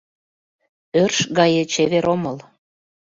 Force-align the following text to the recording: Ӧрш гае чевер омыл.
Ӧрш 1.01 1.17
гае 1.37 1.63
чевер 1.71 2.05
омыл. 2.13 2.37